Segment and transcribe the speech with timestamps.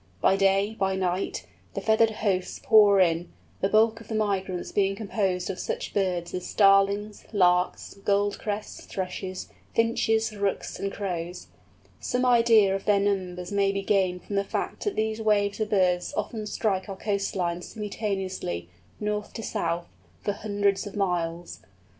[0.19, 1.45] By day, by night,
[1.75, 6.33] the feathered hosts pour in; the bulk of the migrants being composed of such birds
[6.33, 11.49] as Starlings, Larks, Goldcrests, Thrushes, Finches, Rooks, and Crows.
[11.99, 15.69] Some idea of their numbers may be gained from the fact that these waves of
[15.69, 19.85] birds often strike our coast line simultaneously, north to south,
[20.23, 21.59] for hundreds of miles.